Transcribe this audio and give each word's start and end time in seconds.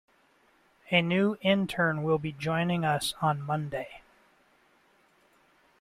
A 0.89 1.03
new 1.03 1.37
intern 1.41 2.01
will 2.01 2.17
be 2.17 2.31
joining 2.31 2.83
us 2.83 3.13
on 3.21 3.39
Monday. 3.39 4.01